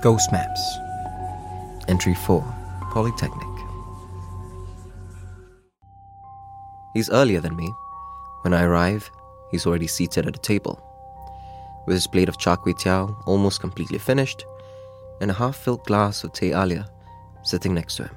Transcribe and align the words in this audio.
Ghost 0.00 0.30
Maps. 0.30 0.78
Entry 1.88 2.14
4 2.14 2.40
Polytechnic. 2.92 3.48
He's 6.94 7.10
earlier 7.10 7.40
than 7.40 7.56
me. 7.56 7.68
When 8.42 8.54
I 8.54 8.62
arrive, 8.62 9.10
he's 9.50 9.66
already 9.66 9.88
seated 9.88 10.28
at 10.28 10.36
a 10.36 10.40
table, 10.40 10.80
with 11.84 11.94
his 11.94 12.06
plate 12.06 12.28
of 12.28 12.38
char 12.38 12.56
kway 12.56 12.74
teow 12.74 13.12
almost 13.26 13.60
completely 13.60 13.98
finished, 13.98 14.44
and 15.20 15.32
a 15.32 15.34
half-filled 15.34 15.82
glass 15.82 16.22
of 16.22 16.32
teh 16.32 16.50
halia 16.50 16.88
sitting 17.42 17.74
next 17.74 17.96
to 17.96 18.04
him. 18.04 18.16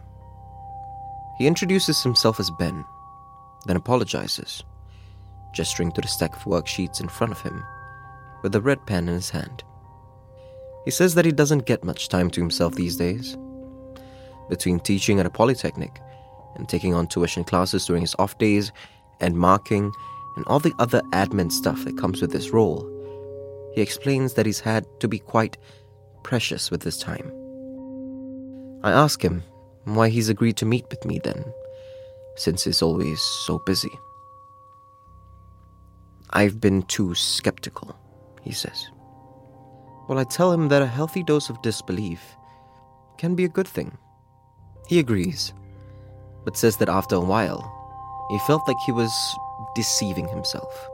He 1.39 1.47
introduces 1.47 2.03
himself 2.03 2.39
as 2.39 2.51
Ben, 2.59 2.85
then 3.65 3.75
apologizes, 3.75 4.63
gesturing 5.51 5.91
to 5.93 6.01
the 6.01 6.07
stack 6.07 6.35
of 6.35 6.43
worksheets 6.43 7.01
in 7.01 7.09
front 7.09 7.33
of 7.33 7.41
him, 7.41 7.63
with 8.43 8.53
a 8.53 8.61
red 8.61 8.85
pen 8.85 9.07
in 9.09 9.15
his 9.15 9.31
hand. 9.31 9.63
He 10.85 10.91
says 10.91 11.15
that 11.15 11.25
he 11.25 11.31
doesn't 11.31 11.65
get 11.65 11.83
much 11.83 12.09
time 12.09 12.29
to 12.31 12.41
himself 12.41 12.75
these 12.75 12.97
days. 12.97 13.37
Between 14.49 14.79
teaching 14.79 15.19
at 15.19 15.25
a 15.25 15.29
polytechnic 15.29 15.99
and 16.55 16.67
taking 16.67 16.93
on 16.93 17.07
tuition 17.07 17.43
classes 17.43 17.85
during 17.85 18.01
his 18.01 18.15
off 18.19 18.37
days 18.37 18.71
and 19.19 19.37
marking 19.37 19.91
and 20.35 20.45
all 20.47 20.59
the 20.59 20.73
other 20.79 21.01
admin 21.11 21.51
stuff 21.51 21.83
that 21.85 21.97
comes 21.97 22.21
with 22.21 22.31
this 22.31 22.49
role, 22.49 22.87
he 23.73 23.81
explains 23.81 24.33
that 24.33 24.45
he's 24.45 24.59
had 24.59 24.85
to 24.99 25.07
be 25.07 25.19
quite 25.19 25.57
precious 26.23 26.71
with 26.71 26.83
his 26.83 26.97
time. 26.97 27.31
I 28.83 28.91
ask 28.91 29.21
him 29.21 29.43
why 29.85 30.09
he's 30.09 30.29
agreed 30.29 30.57
to 30.57 30.65
meet 30.65 30.85
with 30.89 31.05
me 31.05 31.19
then, 31.23 31.45
since 32.35 32.63
he's 32.63 32.81
always 32.81 33.21
so 33.21 33.59
busy. 33.59 33.91
I've 36.31 36.59
been 36.59 36.83
too 36.83 37.13
skeptical, 37.13 37.95
he 38.41 38.51
says. 38.51 38.89
Well, 40.07 40.19
I 40.19 40.23
tell 40.23 40.51
him 40.51 40.67
that 40.69 40.81
a 40.81 40.87
healthy 40.87 41.23
dose 41.23 41.49
of 41.49 41.61
disbelief 41.61 42.35
can 43.17 43.35
be 43.35 43.45
a 43.45 43.49
good 43.49 43.67
thing. 43.67 43.97
He 44.87 44.99
agrees, 44.99 45.53
but 46.43 46.57
says 46.57 46.77
that 46.77 46.89
after 46.89 47.15
a 47.15 47.21
while, 47.21 47.61
he 48.29 48.39
felt 48.39 48.67
like 48.67 48.77
he 48.85 48.91
was 48.91 49.11
deceiving 49.75 50.27
himself. 50.27 50.89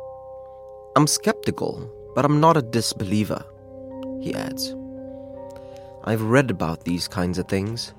I'm 0.95 1.07
skeptical, 1.07 1.89
but 2.15 2.25
I'm 2.25 2.39
not 2.39 2.57
a 2.57 2.61
disbeliever, 2.61 3.43
he 4.21 4.33
adds. 4.33 4.75
I've 6.03 6.21
read 6.21 6.51
about 6.51 6.83
these 6.83 7.07
kinds 7.07 7.37
of 7.37 7.47
things, 7.47 7.93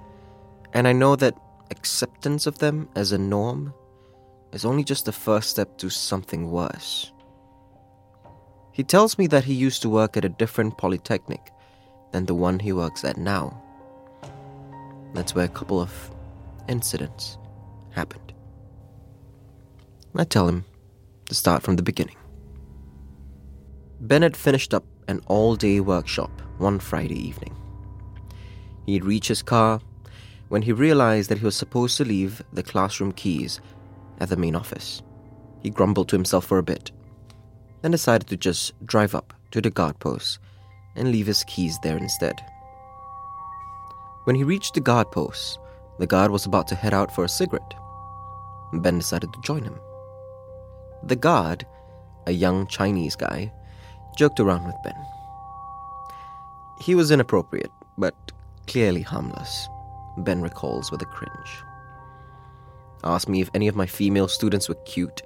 and 0.73 0.87
I 0.87 0.93
know 0.93 1.17
that 1.17 1.39
acceptance 1.71 2.47
of 2.47 2.59
them 2.59 2.89
as 2.95 3.13
a 3.13 3.19
norm 3.19 3.75
is 4.53 4.65
only 4.65 4.85
just 4.85 5.05
the 5.05 5.13
first 5.13 5.51
step 5.51 5.79
to 5.79 5.91
something 5.91 6.51
worse. 6.51 7.13
He 8.79 8.85
tells 8.85 9.19
me 9.19 9.27
that 9.27 9.43
he 9.43 9.55
used 9.55 9.83
to 9.83 9.89
work 9.89 10.17
at 10.17 10.25
a 10.25 10.29
different 10.29 10.79
polytechnic 10.79 11.51
than 12.13 12.27
the 12.27 12.35
one 12.35 12.61
he 12.61 12.73
works 12.73 13.05
at 13.05 13.17
now. 13.17 13.61
That's 15.15 15.35
where 15.35 15.47
a 15.47 15.49
couple 15.49 15.81
of 15.81 15.91
incidents 16.69 17.39
happened. 17.91 18.33
I 20.15 20.23
tell 20.23 20.47
him 20.47 20.65
to 21.27 21.35
start 21.35 21.65
from 21.65 21.75
the 21.75 21.83
beginning. 21.83 22.15
Bennett 24.01 24.37
finished 24.37 24.73
up 24.73 24.85
an 25.09 25.23
all 25.27 25.57
day 25.57 25.81
workshop 25.81 26.31
one 26.59 26.79
Friday 26.79 27.19
evening. 27.19 27.57
He'd 28.87 29.05
reach 29.05 29.27
his 29.27 29.43
car 29.43 29.81
when 30.51 30.63
he 30.63 30.73
realized 30.73 31.31
that 31.31 31.39
he 31.39 31.45
was 31.45 31.57
supposed 31.57 31.97
to 31.97 32.05
leave 32.05 32.45
the 32.53 32.63
classroom 32.63 33.11
keys 33.11 33.61
at 34.21 34.29
the 34.29 34.37
main 34.37 34.55
office. 34.55 35.03
He 35.65 35.69
grumbled 35.69 36.09
to 36.11 36.17
himself 36.17 36.47
for 36.47 36.59
a 36.59 36.63
bit, 36.63 36.93
then 37.89 37.93
decided 37.93 38.29
to 38.29 38.37
just 38.37 38.75
drive 38.85 39.15
up 39.15 39.33
to 39.51 39.63
the 39.63 39.71
guard 39.71 39.99
post 39.99 40.39
and 40.95 41.11
leave 41.11 41.27
his 41.27 41.43
keys 41.45 41.79
there 41.83 41.97
instead. 41.97 42.35
When 44.25 44.37
he 44.37 44.45
reached 44.45 44.75
the 44.75 44.81
guard 44.81 45.11
post, 45.11 45.59
the 45.99 46.07
guard 46.07 46.31
was 46.31 46.45
about 46.45 46.69
to 46.69 46.75
head 46.75 46.93
out 46.93 47.15
for 47.15 47.25
a 47.25 47.31
cigarette. 47.31 47.73
Ben 48.75 48.99
decided 48.99 49.33
to 49.33 49.41
join 49.41 49.65
him. 49.65 49.81
The 51.03 51.17
guard, 51.17 51.65
a 52.27 52.33
young 52.33 52.67
Chinese 52.67 53.17
guy, 53.17 53.51
joked 54.19 54.39
around 54.39 54.67
with 54.67 54.77
Ben. 54.85 55.07
He 56.83 56.95
was 56.95 57.11
inappropriate, 57.11 57.73
but 57.97 58.15
clearly 58.67 59.01
harmless, 59.01 59.67
Ben 60.19 60.43
recalls 60.43 60.93
with 60.93 61.01
a 61.01 61.07
cringe. 61.07 61.51
Asked 63.03 63.31
me 63.31 63.41
if 63.41 63.49
any 63.55 63.67
of 63.67 63.77
my 63.77 63.87
female 63.87 64.29
students 64.29 64.69
were 64.69 64.85
cute, 64.85 65.23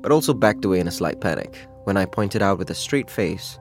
but 0.00 0.12
also 0.12 0.32
backed 0.32 0.64
away 0.64 0.78
in 0.78 0.86
a 0.86 0.92
slight 0.92 1.20
panic 1.20 1.58
when 1.84 1.96
I 1.96 2.04
pointed 2.04 2.42
out 2.42 2.58
with 2.58 2.70
a 2.70 2.74
straight 2.74 3.10
face 3.10 3.58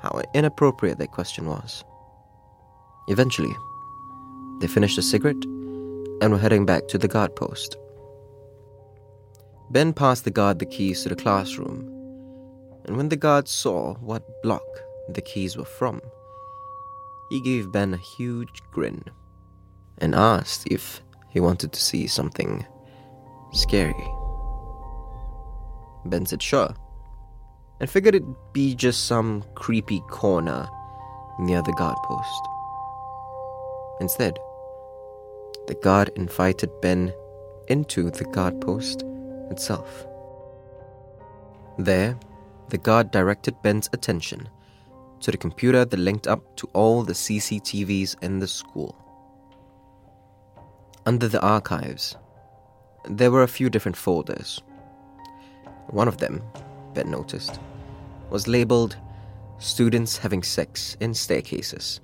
how 0.00 0.20
inappropriate 0.34 0.98
that 0.98 1.12
question 1.12 1.46
was. 1.46 1.84
Eventually, 3.08 3.54
they 4.60 4.66
finished 4.66 4.98
a 4.98 5.02
cigarette 5.02 5.44
and 6.20 6.30
were 6.30 6.38
heading 6.38 6.66
back 6.66 6.88
to 6.88 6.98
the 6.98 7.08
guard 7.08 7.34
post. 7.34 7.76
Ben 9.70 9.92
passed 9.92 10.24
the 10.24 10.30
guard 10.30 10.58
the 10.58 10.66
keys 10.66 11.02
to 11.02 11.08
the 11.08 11.16
classroom, 11.16 11.88
and 12.84 12.96
when 12.96 13.08
the 13.08 13.16
guard 13.16 13.48
saw 13.48 13.94
what 13.94 14.42
block 14.42 14.62
the 15.08 15.22
keys 15.22 15.56
were 15.56 15.64
from, 15.64 16.00
he 17.30 17.40
gave 17.40 17.72
Ben 17.72 17.94
a 17.94 17.98
huge 17.98 18.62
grin 18.70 19.02
and 19.98 20.14
asked 20.14 20.66
if 20.70 21.02
he 21.30 21.40
wanted 21.40 21.72
to 21.72 21.80
see 21.80 22.06
something 22.06 22.64
scary. 23.52 24.06
Ben 26.04 26.26
said 26.26 26.42
sure, 26.42 26.74
and 27.80 27.90
figured 27.90 28.14
it'd 28.14 28.34
be 28.52 28.74
just 28.74 29.06
some 29.06 29.44
creepy 29.54 30.00
corner 30.08 30.68
near 31.38 31.62
the 31.62 31.72
guard 31.72 31.96
post. 32.04 32.48
Instead, 34.00 34.38
the 35.66 35.74
guard 35.74 36.10
invited 36.16 36.70
Ben 36.80 37.12
into 37.68 38.10
the 38.10 38.24
guard 38.24 38.60
post 38.60 39.02
itself. 39.50 40.06
There, 41.78 42.18
the 42.68 42.78
guard 42.78 43.10
directed 43.10 43.60
Ben's 43.62 43.88
attention 43.92 44.48
to 45.20 45.30
the 45.30 45.36
computer 45.36 45.84
that 45.84 45.96
linked 45.96 46.26
up 46.26 46.56
to 46.56 46.68
all 46.72 47.02
the 47.02 47.12
CCTVs 47.12 48.22
in 48.22 48.38
the 48.38 48.46
school. 48.46 48.94
Under 51.06 51.28
the 51.28 51.40
archives, 51.40 52.16
there 53.08 53.30
were 53.30 53.42
a 53.42 53.48
few 53.48 53.68
different 53.70 53.96
folders. 53.96 54.62
One 55.88 56.08
of 56.08 56.18
them, 56.18 56.42
Ben 56.94 57.10
noticed, 57.10 57.58
was 58.30 58.48
labeled 58.48 58.96
Students 59.58 60.18
Having 60.18 60.42
Sex 60.44 60.96
in 61.00 61.14
Staircases. 61.14 62.00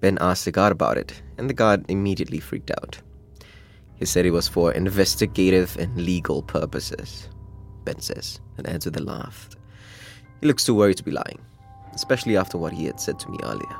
Ben 0.00 0.18
asked 0.20 0.44
the 0.44 0.52
guard 0.52 0.72
about 0.72 0.98
it, 0.98 1.22
and 1.38 1.48
the 1.48 1.54
guard 1.54 1.84
immediately 1.88 2.40
freaked 2.40 2.70
out. 2.70 3.00
He 3.94 4.04
said 4.04 4.26
it 4.26 4.32
was 4.32 4.48
for 4.48 4.72
investigative 4.72 5.76
and 5.78 5.96
legal 5.96 6.42
purposes, 6.42 7.28
Ben 7.84 8.00
says, 8.00 8.40
and 8.56 8.68
adds 8.68 8.84
with 8.84 8.96
a 8.96 9.02
laugh. 9.02 9.48
He 10.40 10.46
looks 10.46 10.64
too 10.64 10.74
worried 10.74 10.96
to 10.96 11.04
be 11.04 11.12
lying, 11.12 11.40
especially 11.94 12.36
after 12.36 12.58
what 12.58 12.72
he 12.72 12.84
had 12.86 13.00
said 13.00 13.18
to 13.20 13.30
me 13.30 13.38
earlier. 13.44 13.76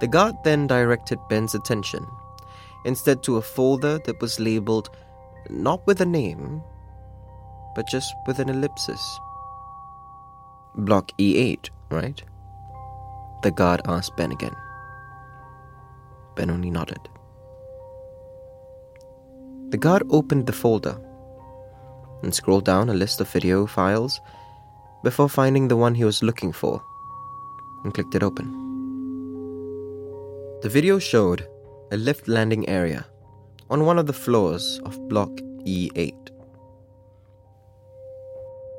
The 0.00 0.08
guard 0.08 0.34
then 0.44 0.66
directed 0.66 1.18
Ben's 1.30 1.54
attention 1.54 2.06
instead 2.84 3.22
to 3.22 3.36
a 3.36 3.42
folder 3.42 3.98
that 4.00 4.20
was 4.20 4.38
labeled 4.38 4.90
not 5.50 5.86
with 5.86 6.00
a 6.00 6.06
name, 6.06 6.62
but 7.74 7.86
just 7.86 8.12
with 8.26 8.38
an 8.38 8.48
ellipsis. 8.48 9.18
Block 10.76 11.10
E8, 11.18 11.70
right? 11.90 12.22
The 13.42 13.50
guard 13.50 13.80
asked 13.86 14.16
Ben 14.16 14.32
again. 14.32 14.56
Ben 16.34 16.50
only 16.50 16.70
nodded. 16.70 17.00
The 19.70 19.78
guard 19.78 20.04
opened 20.10 20.46
the 20.46 20.52
folder 20.52 21.00
and 22.22 22.34
scrolled 22.34 22.64
down 22.64 22.88
a 22.88 22.94
list 22.94 23.20
of 23.20 23.28
video 23.28 23.66
files 23.66 24.20
before 25.02 25.28
finding 25.28 25.68
the 25.68 25.76
one 25.76 25.94
he 25.94 26.04
was 26.04 26.22
looking 26.22 26.52
for 26.52 26.82
and 27.84 27.92
clicked 27.92 28.14
it 28.14 28.22
open. 28.22 28.46
The 30.62 30.68
video 30.68 30.98
showed 30.98 31.46
a 31.92 31.96
lift 31.96 32.26
landing 32.26 32.68
area 32.68 33.06
on 33.70 33.84
one 33.84 33.98
of 33.98 34.06
the 34.06 34.12
floors 34.12 34.80
of 34.84 35.08
Block 35.08 35.30
E8. 35.64 36.30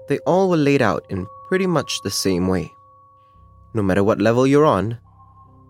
They 0.07 0.19
all 0.19 0.49
were 0.49 0.57
laid 0.57 0.81
out 0.81 1.05
in 1.09 1.27
pretty 1.49 1.67
much 1.67 2.01
the 2.01 2.11
same 2.11 2.47
way. 2.47 2.71
No 3.73 3.83
matter 3.83 4.03
what 4.03 4.21
level 4.21 4.47
you're 4.47 4.65
on, 4.65 4.97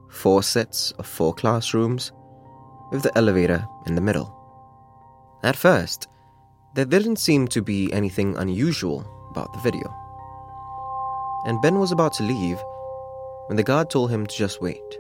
four 0.10 0.44
sets 0.44 0.92
of 1.00 1.08
four 1.08 1.34
classrooms, 1.34 2.12
with 2.92 3.04
the 3.04 3.18
elevator 3.18 3.66
in 3.86 3.96
the 3.96 4.02
middle. 4.02 4.34
At 5.44 5.56
first, 5.56 6.08
there 6.75 6.86
didn't 6.86 7.18
seem 7.18 7.48
to 7.50 7.62
be 7.62 7.92
anything 7.92 8.38
unusual 8.38 9.06
about 9.31 9.52
the 9.54 9.60
video. 9.60 9.94
And 11.46 11.62
Ben 11.62 11.80
was 11.80 11.92
about 11.92 12.14
to 12.14 12.24
leave 12.24 12.60
when 13.48 13.58
the 13.58 13.64
guard 13.64 13.90
told 13.90 14.12
him 14.12 14.25
to 14.25 14.36
just 14.36 14.62
wait. 14.62 15.00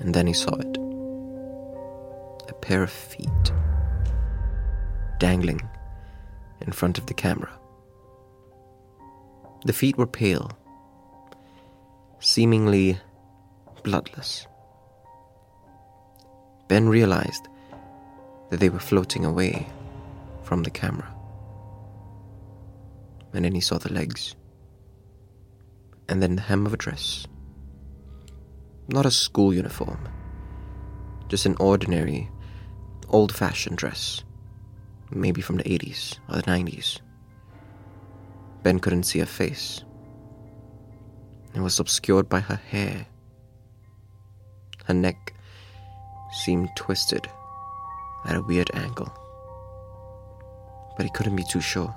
And 0.00 0.14
then 0.14 0.26
he 0.26 0.32
saw 0.32 0.54
it 0.56 0.83
a 2.50 2.54
pair 2.54 2.82
of 2.82 2.90
feet 2.90 3.52
dangling 5.18 5.60
in 6.60 6.72
front 6.72 6.98
of 6.98 7.06
the 7.06 7.14
camera. 7.14 7.50
The 9.64 9.72
feet 9.72 9.96
were 9.96 10.06
pale, 10.06 10.50
seemingly 12.20 12.98
bloodless. 13.82 14.46
Ben 16.68 16.88
realized 16.88 17.48
that 18.50 18.60
they 18.60 18.68
were 18.68 18.78
floating 18.78 19.24
away 19.24 19.66
from 20.42 20.62
the 20.62 20.70
camera. 20.70 21.08
And 23.32 23.44
then 23.44 23.54
he 23.54 23.60
saw 23.60 23.78
the 23.78 23.92
legs. 23.92 24.34
And 26.08 26.22
then 26.22 26.36
the 26.36 26.42
hem 26.42 26.66
of 26.66 26.74
a 26.74 26.76
dress. 26.76 27.26
Not 28.88 29.06
a 29.06 29.10
school 29.10 29.54
uniform, 29.54 30.08
just 31.28 31.46
an 31.46 31.56
ordinary, 31.58 32.30
old 33.14 33.32
fashioned 33.32 33.78
dress. 33.78 34.24
Maybe 35.12 35.40
from 35.40 35.58
the 35.58 35.62
80s 35.62 36.18
or 36.28 36.36
the 36.36 36.42
90s. 36.42 36.98
Ben 38.64 38.80
couldn't 38.80 39.04
see 39.04 39.20
her 39.20 39.26
face. 39.26 39.84
It 41.54 41.60
was 41.60 41.78
obscured 41.78 42.28
by 42.28 42.40
her 42.40 42.56
hair. 42.56 43.06
Her 44.86 44.94
neck 44.94 45.32
seemed 46.44 46.70
twisted 46.74 47.28
at 48.26 48.34
a 48.34 48.42
weird 48.42 48.70
angle. 48.74 49.12
But 50.96 51.06
he 51.06 51.12
couldn't 51.12 51.36
be 51.36 51.44
too 51.44 51.60
sure. 51.60 51.94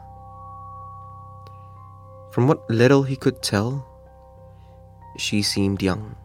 From 2.32 2.48
what 2.48 2.70
little 2.70 3.02
he 3.02 3.16
could 3.16 3.42
tell, 3.42 3.84
she 5.18 5.42
seemed 5.42 5.82
young. 5.82 6.16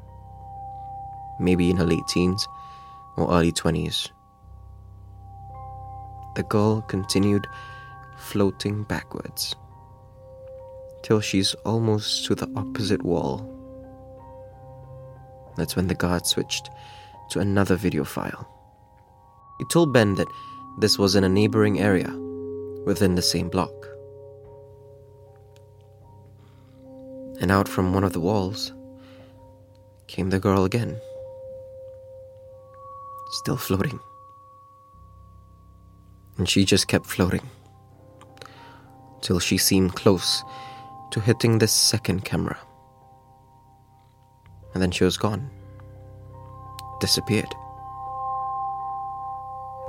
Maybe 1.40 1.70
in 1.70 1.78
her 1.78 1.86
late 1.86 2.06
teens 2.08 2.46
or 3.16 3.32
early 3.32 3.52
20s. 3.52 4.10
The 6.34 6.42
girl 6.44 6.80
continued 6.82 7.46
floating 8.16 8.84
backwards 8.84 9.54
till 11.02 11.20
she's 11.20 11.54
almost 11.64 12.24
to 12.26 12.34
the 12.34 12.50
opposite 12.56 13.02
wall. 13.02 13.48
That's 15.56 15.76
when 15.76 15.88
the 15.88 15.94
guard 15.94 16.26
switched 16.26 16.70
to 17.30 17.40
another 17.40 17.76
video 17.76 18.04
file. 18.04 18.48
He 19.58 19.64
told 19.66 19.92
Ben 19.92 20.14
that 20.14 20.28
this 20.78 20.98
was 20.98 21.14
in 21.14 21.24
a 21.24 21.28
neighboring 21.28 21.80
area 21.80 22.10
within 22.86 23.14
the 23.14 23.22
same 23.22 23.48
block. 23.48 23.72
And 27.40 27.50
out 27.50 27.68
from 27.68 27.92
one 27.92 28.04
of 28.04 28.12
the 28.12 28.20
walls 28.20 28.72
came 30.06 30.30
the 30.30 30.38
girl 30.38 30.64
again, 30.64 30.98
still 33.32 33.56
floating. 33.56 34.00
And 36.38 36.48
she 36.48 36.64
just 36.64 36.88
kept 36.88 37.06
floating 37.06 37.48
till 39.20 39.38
she 39.38 39.56
seemed 39.56 39.94
close 39.94 40.42
to 41.12 41.20
hitting 41.20 41.58
the 41.58 41.68
second 41.68 42.24
camera. 42.24 42.58
And 44.74 44.82
then 44.82 44.90
she 44.90 45.04
was 45.04 45.16
gone, 45.16 45.50
disappeared. 47.00 47.54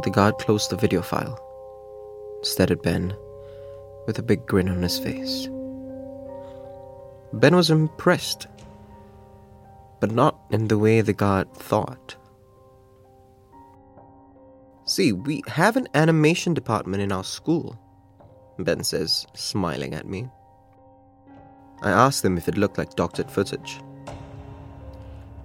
The 0.04 0.10
guard 0.10 0.38
closed 0.38 0.70
the 0.70 0.76
video 0.76 1.02
file, 1.02 1.40
stared 2.42 2.72
at 2.72 2.84
Ben 2.84 3.16
with 4.06 4.20
a 4.20 4.24
big 4.24 4.46
grin 4.46 4.70
on 4.70 4.82
his 4.82 5.00
face. 5.00 5.48
Ben 7.32 7.56
was 7.56 7.70
impressed, 7.70 8.48
but 10.00 10.12
not 10.12 10.40
in 10.52 10.68
the 10.68 10.78
way 10.78 11.02
the 11.02 11.14
guard 11.14 11.54
thought. 11.54 12.16
See, 14.94 15.12
we 15.12 15.42
have 15.48 15.76
an 15.76 15.88
animation 15.96 16.54
department 16.54 17.02
in 17.02 17.12
our 17.12 17.24
school, 17.24 17.80
Ben 18.60 18.84
says, 18.84 19.26
smiling 19.34 19.96
at 19.96 20.06
me. 20.06 20.30
I 21.82 21.90
asked 21.90 22.24
him 22.24 22.38
if 22.38 22.48
it 22.48 22.60
looked 22.60 22.78
like 22.78 22.96
doctored 22.96 23.32
footage. 23.32 23.82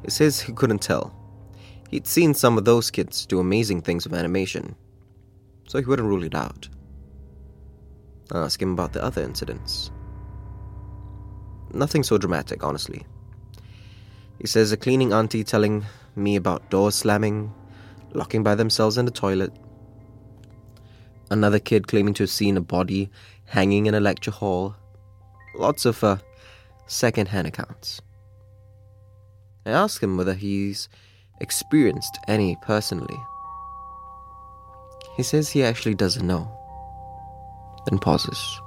He 0.04 0.10
says 0.10 0.38
he 0.38 0.52
couldn't 0.52 0.82
tell. 0.82 1.14
He'd 1.88 2.06
seen 2.06 2.34
some 2.34 2.58
of 2.58 2.66
those 2.66 2.90
kids 2.90 3.24
do 3.24 3.40
amazing 3.40 3.80
things 3.80 4.04
with 4.04 4.18
animation, 4.18 4.76
so 5.66 5.78
he 5.78 5.86
wouldn't 5.86 6.10
rule 6.10 6.24
it 6.24 6.34
out. 6.34 6.68
I 8.30 8.40
ask 8.40 8.60
him 8.60 8.74
about 8.74 8.92
the 8.92 9.02
other 9.02 9.22
incidents. 9.22 9.90
Nothing 11.72 12.02
so 12.02 12.18
dramatic, 12.18 12.62
honestly. 12.62 13.06
He 14.38 14.46
says 14.46 14.72
a 14.72 14.76
cleaning 14.76 15.14
auntie 15.14 15.42
telling 15.42 15.86
me 16.16 16.36
about 16.36 16.68
doors 16.68 16.96
slamming, 16.96 17.50
locking 18.12 18.42
by 18.42 18.54
themselves 18.54 18.98
in 18.98 19.04
the 19.04 19.10
toilet. 19.10 19.52
Another 21.30 21.58
kid 21.58 21.86
claiming 21.86 22.14
to 22.14 22.22
have 22.24 22.30
seen 22.30 22.56
a 22.56 22.60
body 22.60 23.10
hanging 23.44 23.86
in 23.86 23.94
a 23.94 24.00
lecture 24.00 24.30
hall. 24.30 24.74
Lots 25.54 25.84
of 25.84 26.02
uh, 26.02 26.18
second 26.86 27.28
hand 27.28 27.46
accounts. 27.46 28.00
I 29.66 29.70
ask 29.70 30.02
him 30.02 30.16
whether 30.16 30.34
he's 30.34 30.88
experienced 31.40 32.18
any 32.26 32.56
personally. 32.62 33.18
He 35.16 35.22
says 35.22 35.50
he 35.50 35.62
actually 35.62 35.94
doesn't 35.94 36.26
know, 36.26 36.50
then 37.86 37.98
pauses. 37.98 38.60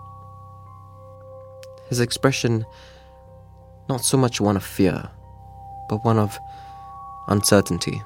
His 1.89 1.99
expression, 1.99 2.65
not 3.89 4.03
so 4.03 4.17
much 4.17 4.39
one 4.39 4.57
of 4.57 4.63
fear, 4.63 5.09
but 5.89 6.05
one 6.05 6.19
of 6.19 6.37
uncertainty. 7.27 8.01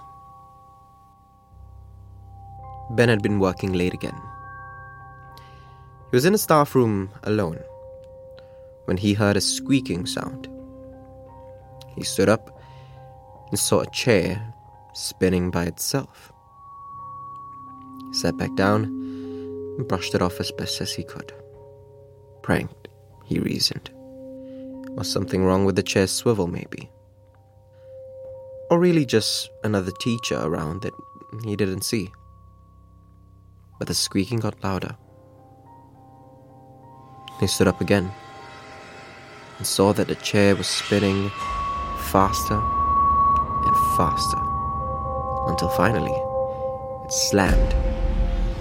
Ben 2.92 3.10
had 3.10 3.22
been 3.22 3.40
working 3.40 3.74
late 3.74 3.94
again. 3.94 4.20
He 6.12 6.16
was 6.16 6.26
in 6.26 6.34
a 6.34 6.38
staff 6.38 6.76
room 6.76 7.10
alone 7.24 7.60
when 8.86 8.98
he 8.98 9.14
heard 9.14 9.38
a 9.38 9.42
squeaking 9.42 10.06
sound. 10.06 10.48
He 11.96 12.04
stood 12.04 12.30
up 12.30 12.62
and 13.50 13.60
saw 13.60 13.82
a 13.82 13.90
chair 13.92 14.54
spinning 14.94 15.50
by 15.50 15.66
itself. 15.66 16.32
He 18.08 18.14
sat 18.14 18.38
back 18.38 18.56
down 18.56 18.84
and 18.84 19.88
brushed 19.88 20.16
it 20.16 20.22
off 20.22 20.40
as 20.40 20.52
best 20.52 20.80
as 20.82 20.94
he 20.94 21.04
could. 21.04 21.34
Pranked, 22.44 22.88
he 23.26 23.40
reasoned. 23.40 23.90
Was 24.96 25.12
something 25.12 25.44
wrong 25.44 25.66
with 25.66 25.76
the 25.76 25.84
chair's 25.84 26.12
swivel, 26.12 26.48
maybe? 26.48 26.90
Or 28.70 28.80
really 28.80 29.06
just 29.06 29.50
another 29.64 29.92
teacher 30.00 30.40
around 30.40 30.84
that 30.84 30.94
he 31.44 31.56
didn't 31.56 31.82
see? 31.82 32.12
But 33.78 33.88
the 33.88 33.94
squeaking 33.94 34.40
got 34.40 34.64
louder. 34.64 34.96
He 37.40 37.48
stood 37.48 37.68
up 37.68 37.82
again 37.82 38.12
and 39.58 39.68
saw 39.68 39.94
that 39.94 40.08
the 40.08 40.16
chair 40.16 40.56
was 40.56 40.68
spinning 40.68 41.30
faster 42.12 42.60
and 42.60 43.98
faster 43.98 44.42
until 45.48 45.70
finally 45.70 46.12
it 47.06 47.12
slammed 47.12 47.74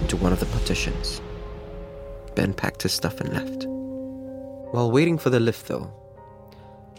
into 0.01 0.17
one 0.17 0.33
of 0.33 0.39
the 0.39 0.45
partitions. 0.47 1.21
Ben 2.35 2.53
packed 2.53 2.83
his 2.83 2.93
stuff 2.93 3.21
and 3.21 3.33
left. 3.33 3.65
While 4.73 4.91
waiting 4.91 5.17
for 5.17 5.29
the 5.29 5.39
lift, 5.39 5.67
though, 5.67 5.89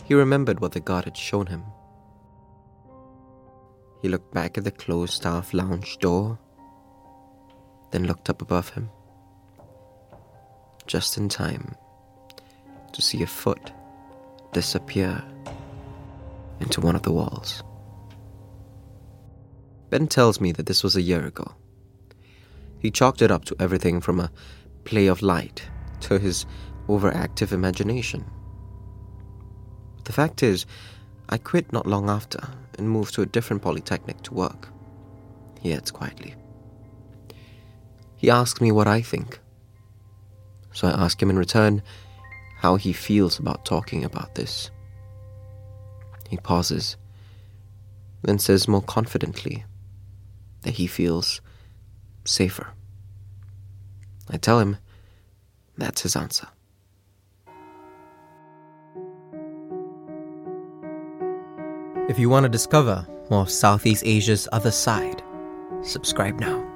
he 0.04 0.14
remembered 0.14 0.60
what 0.60 0.72
the 0.72 0.80
guard 0.80 1.04
had 1.04 1.16
shown 1.16 1.46
him. 1.46 1.64
He 4.00 4.08
looked 4.08 4.32
back 4.32 4.56
at 4.56 4.64
the 4.64 4.70
closed 4.70 5.12
staff 5.12 5.52
lounge 5.52 5.98
door, 5.98 6.38
then 7.96 8.06
looked 8.06 8.28
up 8.28 8.42
above 8.42 8.68
him, 8.68 8.90
just 10.86 11.16
in 11.16 11.30
time 11.30 11.74
to 12.92 13.00
see 13.00 13.22
a 13.22 13.26
foot 13.26 13.72
disappear 14.52 15.24
into 16.60 16.82
one 16.82 16.94
of 16.94 17.00
the 17.00 17.10
walls. 17.10 17.62
Ben 19.88 20.06
tells 20.06 20.42
me 20.42 20.52
that 20.52 20.66
this 20.66 20.84
was 20.84 20.94
a 20.94 21.00
year 21.00 21.24
ago. 21.24 21.54
He 22.78 22.90
chalked 22.90 23.22
it 23.22 23.30
up 23.30 23.46
to 23.46 23.56
everything 23.58 24.02
from 24.02 24.20
a 24.20 24.30
play 24.84 25.06
of 25.06 25.22
light 25.22 25.66
to 26.00 26.18
his 26.18 26.44
overactive 26.88 27.50
imagination. 27.50 28.26
The 30.04 30.12
fact 30.12 30.42
is, 30.42 30.66
I 31.30 31.38
quit 31.38 31.72
not 31.72 31.86
long 31.86 32.10
after 32.10 32.46
and 32.76 32.90
moved 32.90 33.14
to 33.14 33.22
a 33.22 33.26
different 33.26 33.62
polytechnic 33.62 34.20
to 34.24 34.34
work. 34.34 34.68
He 35.62 35.72
adds 35.72 35.90
quietly. 35.90 36.34
He 38.26 38.30
asks 38.30 38.60
me 38.60 38.72
what 38.72 38.88
I 38.88 39.02
think. 39.02 39.38
So 40.72 40.88
I 40.88 40.90
ask 40.90 41.22
him 41.22 41.30
in 41.30 41.38
return 41.38 41.80
how 42.56 42.74
he 42.74 42.92
feels 42.92 43.38
about 43.38 43.64
talking 43.64 44.02
about 44.02 44.34
this. 44.34 44.72
He 46.28 46.36
pauses, 46.36 46.96
then 48.22 48.40
says 48.40 48.66
more 48.66 48.82
confidently 48.82 49.64
that 50.62 50.74
he 50.74 50.88
feels 50.88 51.40
safer. 52.24 52.66
I 54.28 54.38
tell 54.38 54.58
him 54.58 54.78
that's 55.78 56.00
his 56.00 56.16
answer. 56.16 56.48
If 62.08 62.18
you 62.18 62.28
want 62.28 62.42
to 62.42 62.48
discover 62.48 63.06
more 63.30 63.42
of 63.42 63.50
Southeast 63.52 64.02
Asia's 64.04 64.48
other 64.50 64.72
side, 64.72 65.22
subscribe 65.84 66.40
now. 66.40 66.75